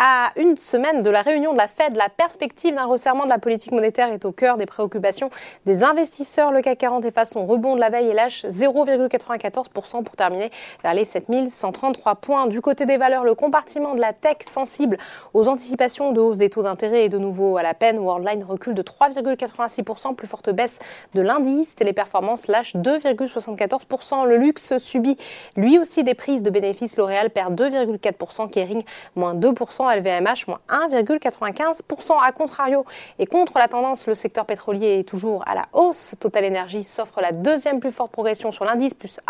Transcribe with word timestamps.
À 0.00 0.30
une 0.36 0.56
semaine 0.56 1.02
de 1.02 1.10
la 1.10 1.22
réunion 1.22 1.52
de 1.52 1.58
la 1.58 1.66
Fed, 1.66 1.96
la 1.96 2.08
perspective 2.08 2.72
d'un 2.72 2.84
resserrement 2.84 3.24
de 3.24 3.30
la 3.30 3.40
politique 3.40 3.72
monétaire 3.72 4.12
est 4.12 4.24
au 4.24 4.30
cœur 4.30 4.56
des 4.56 4.64
préoccupations 4.64 5.28
des 5.66 5.82
investisseurs. 5.82 6.52
Le 6.52 6.62
CAC 6.62 6.78
40 6.78 7.04
efface 7.04 7.30
son 7.30 7.44
rebond 7.44 7.74
de 7.74 7.80
la 7.80 7.90
veille 7.90 8.06
et 8.06 8.14
lâche 8.14 8.44
0,94% 8.44 10.04
pour 10.04 10.14
terminer 10.14 10.52
vers 10.84 10.94
les 10.94 11.04
7133 11.04 12.14
points. 12.14 12.46
Du 12.46 12.60
côté 12.60 12.86
des 12.86 12.96
valeurs, 12.96 13.24
le 13.24 13.34
compartiment 13.34 13.96
de 13.96 14.00
la 14.00 14.12
tech 14.12 14.36
sensible 14.48 14.98
aux 15.34 15.48
anticipations 15.48 16.12
de 16.12 16.20
hausse 16.20 16.38
des 16.38 16.48
taux 16.48 16.62
d'intérêt 16.62 17.06
est 17.06 17.08
de 17.08 17.18
nouveau 17.18 17.56
à 17.56 17.64
la 17.64 17.74
peine. 17.74 17.98
Worldline 17.98 18.44
recule 18.44 18.74
de 18.74 18.82
3,86%, 18.82 20.14
plus 20.14 20.28
forte 20.28 20.50
baisse 20.50 20.78
de 21.14 21.22
l'indice. 21.22 21.74
Téléperformance 21.74 22.46
lâche 22.46 22.76
2,74%. 22.76 24.26
Le 24.26 24.36
luxe 24.36 24.78
subit 24.78 25.16
lui 25.56 25.76
aussi 25.76 26.04
des 26.04 26.14
prises 26.14 26.44
de 26.44 26.50
bénéfices. 26.50 26.96
L'Oréal 26.96 27.30
perd 27.30 27.60
2,4%, 27.60 28.48
Kering 28.48 28.84
moins 29.16 29.34
2%. 29.34 29.87
LVMH, 29.90 30.46
moins 30.46 30.60
1,95%. 30.68 32.12
À 32.22 32.32
contrario, 32.32 32.84
et 33.18 33.26
contre 33.26 33.58
la 33.58 33.68
tendance, 33.68 34.06
le 34.06 34.14
secteur 34.14 34.44
pétrolier 34.44 35.00
est 35.00 35.08
toujours 35.08 35.42
à 35.46 35.54
la 35.54 35.66
hausse. 35.72 36.14
Total 36.20 36.44
Energy 36.44 36.82
s'offre 36.82 37.20
la 37.20 37.32
deuxième 37.32 37.80
plus 37.80 37.92
forte 37.92 38.12
progression 38.12 38.52
sur 38.52 38.64
l'indice, 38.64 38.94
plus 38.94 39.20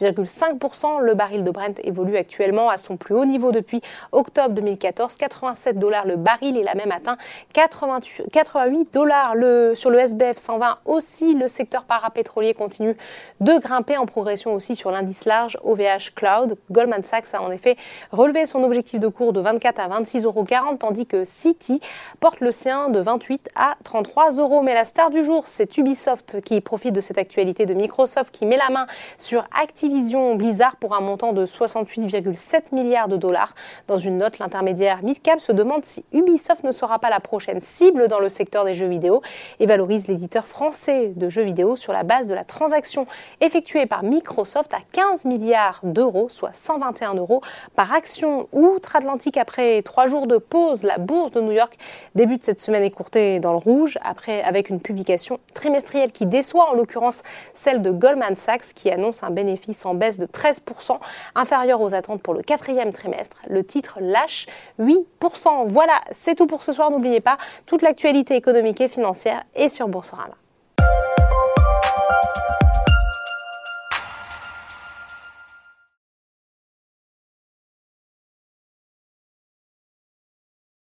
1,5%. 0.00 1.00
Le 1.00 1.14
baril 1.14 1.44
de 1.44 1.50
Brent 1.50 1.80
évolue 1.84 2.16
actuellement 2.16 2.70
à 2.70 2.78
son 2.78 2.96
plus 2.96 3.14
haut 3.14 3.24
niveau 3.24 3.52
depuis 3.52 3.80
octobre 4.12 4.50
2014, 4.50 5.16
87 5.16 5.78
dollars 5.78 6.06
le 6.06 6.16
baril. 6.16 6.56
Il 6.56 6.68
a 6.68 6.74
même 6.74 6.92
atteint 6.92 7.16
88 7.52 8.92
dollars 8.92 9.34
sur 9.74 9.90
le 9.90 9.98
SBF 9.98 10.36
120. 10.36 10.78
Aussi, 10.84 11.34
le 11.34 11.48
secteur 11.48 11.84
parapétrolier 11.84 12.54
continue 12.54 12.96
de 13.40 13.58
grimper 13.58 13.96
en 13.96 14.06
progression 14.06 14.54
aussi 14.54 14.76
sur 14.76 14.90
l'indice 14.90 15.24
large 15.24 15.58
OVH 15.64 16.14
Cloud. 16.14 16.56
Goldman 16.70 17.04
Sachs 17.04 17.34
a 17.34 17.42
en 17.42 17.50
effet 17.50 17.76
relevé 18.12 18.46
son 18.46 18.62
objectif 18.62 19.00
de 19.00 19.08
cours 19.08 19.32
de 19.32 19.40
24 19.40 19.80
à 19.80 19.88
26,40 20.00 20.24
euros, 20.24 20.44
tandis 20.78 21.06
que 21.06 21.24
City 21.24 21.80
porte 22.20 22.40
le 22.40 22.52
sien 22.52 22.88
de 22.88 23.00
28 23.00 23.50
à 23.54 23.76
33 23.84 24.32
euros. 24.32 24.62
Mais 24.62 24.74
la 24.74 24.84
star 24.84 25.10
du 25.10 25.24
jour, 25.24 25.44
c'est 25.46 25.76
Ubisoft 25.76 26.40
qui 26.42 26.60
profite 26.60 26.94
de 26.94 27.00
cette 27.00 27.18
actualité 27.18 27.66
de 27.66 27.74
Microsoft 27.74 28.30
qui 28.32 28.46
met 28.46 28.56
la 28.56 28.70
main 28.70 28.86
sur 29.16 29.46
Activision 29.60 30.34
Blizzard 30.34 30.76
pour 30.76 30.94
un 30.94 31.00
montant 31.00 31.32
de 31.32 31.46
68,7 31.46 32.74
milliards 32.74 33.08
de 33.08 33.16
dollars. 33.16 33.54
Dans 33.86 33.98
une 33.98 34.18
note, 34.18 34.38
l'intermédiaire 34.38 35.02
Midcap 35.02 35.40
se 35.40 35.52
demande 35.52 35.84
si 35.84 36.04
Ubisoft 36.12 36.64
ne 36.64 36.72
sera 36.72 36.98
pas 36.98 37.10
la 37.10 37.20
prochaine 37.20 37.60
cible 37.60 38.08
dans 38.08 38.20
le 38.20 38.28
secteur 38.28 38.64
des 38.64 38.74
jeux 38.74 38.88
vidéo 38.88 39.22
et 39.60 39.66
valorise 39.66 40.08
l'éditeur 40.08 40.46
français 40.46 41.12
de 41.16 41.28
jeux 41.28 41.42
vidéo 41.42 41.76
sur 41.76 41.92
la 41.92 42.02
base 42.02 42.26
de 42.26 42.34
la 42.34 42.44
transaction 42.44 43.06
effectuée 43.40 43.86
par 43.86 44.02
Microsoft 44.02 44.72
à 44.74 44.78
15 44.92 45.24
milliards 45.24 45.80
d'euros, 45.82 46.28
soit 46.28 46.52
121 46.52 47.14
euros 47.14 47.42
par 47.74 47.92
action 47.92 48.48
outre-Atlantique 48.52 49.36
après 49.36 49.82
trois 49.86 50.08
jours 50.08 50.26
de 50.26 50.36
pause, 50.36 50.82
la 50.82 50.98
bourse 50.98 51.30
de 51.30 51.40
New 51.40 51.52
York 51.52 51.78
débute 52.14 52.42
cette 52.42 52.60
semaine 52.60 52.82
écourtée 52.82 53.38
dans 53.38 53.52
le 53.52 53.58
rouge, 53.58 53.98
après 54.02 54.42
avec 54.42 54.68
une 54.68 54.80
publication 54.80 55.38
trimestrielle 55.54 56.12
qui 56.12 56.26
déçoit, 56.26 56.68
en 56.70 56.74
l'occurrence 56.74 57.22
celle 57.54 57.80
de 57.80 57.90
Goldman 57.90 58.34
Sachs, 58.34 58.74
qui 58.74 58.90
annonce 58.90 59.22
un 59.22 59.30
bénéfice 59.30 59.86
en 59.86 59.94
baisse 59.94 60.18
de 60.18 60.26
13%, 60.26 60.98
inférieur 61.34 61.80
aux 61.80 61.94
attentes 61.94 62.20
pour 62.20 62.34
le 62.34 62.42
quatrième 62.42 62.92
trimestre. 62.92 63.38
Le 63.48 63.64
titre 63.64 63.98
lâche 64.00 64.46
8%. 64.80 65.66
Voilà, 65.66 66.00
c'est 66.10 66.34
tout 66.34 66.46
pour 66.46 66.64
ce 66.64 66.72
soir. 66.72 66.90
N'oubliez 66.90 67.20
pas, 67.20 67.38
toute 67.64 67.82
l'actualité 67.82 68.34
économique 68.34 68.80
et 68.80 68.88
financière 68.88 69.44
est 69.54 69.68
sur 69.68 69.88
Boursorama. 69.88 70.34